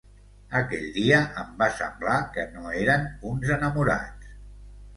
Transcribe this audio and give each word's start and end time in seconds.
Aquell 0.59 0.87
dia 0.95 1.19
em 1.41 1.51
va 1.59 1.67
semblar 1.81 2.17
que 2.39 2.47
no 2.55 2.73
eren 2.81 3.07
uns 3.33 3.55
enamorats. 3.61 4.35